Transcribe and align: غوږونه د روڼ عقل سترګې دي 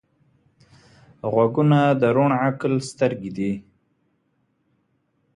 غوږونه 1.33 1.79
د 2.01 2.03
روڼ 2.15 2.29
عقل 2.45 2.73
سترګې 2.89 3.31
دي 3.37 3.51